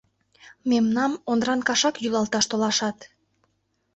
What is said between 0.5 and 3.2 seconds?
—Мемнам Ондран кашак йӱлалташ толашат!..